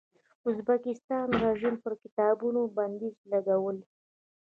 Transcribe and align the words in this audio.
ازبکستان 0.49 1.27
رژیم 1.43 1.75
پر 1.83 1.93
کتابونو 2.01 2.61
بندیز 2.75 3.15
لګولی. 3.31 3.85